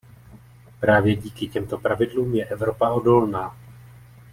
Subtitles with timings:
[0.79, 3.57] Právě díky těmto pravidlům je Evropa odolná.